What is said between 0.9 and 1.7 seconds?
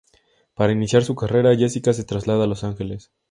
su carrera,